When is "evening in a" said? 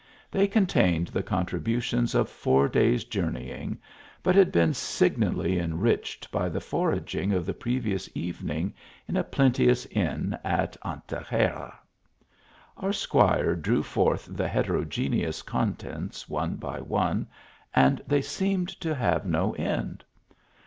8.15-9.23